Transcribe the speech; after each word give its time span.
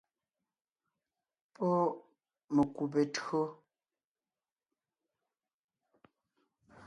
Pɔ́ 1.53 1.73
mekùbe 2.53 3.01
tÿǒ. 3.15 3.41